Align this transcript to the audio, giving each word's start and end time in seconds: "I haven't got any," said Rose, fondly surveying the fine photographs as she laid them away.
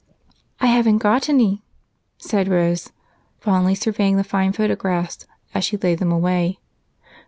"I 0.59 0.65
haven't 0.65 0.97
got 0.97 1.29
any," 1.29 1.61
said 2.17 2.47
Rose, 2.47 2.91
fondly 3.39 3.75
surveying 3.75 4.17
the 4.17 4.23
fine 4.23 4.51
photographs 4.51 5.27
as 5.53 5.63
she 5.63 5.77
laid 5.77 5.99
them 5.99 6.11
away. 6.11 6.57